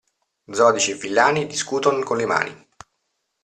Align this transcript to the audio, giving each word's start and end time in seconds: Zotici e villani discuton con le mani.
Zotici 0.55 0.89
e 0.89 0.95
villani 0.95 1.45
discuton 1.45 2.01
con 2.01 2.17
le 2.17 2.25
mani. 2.25 2.67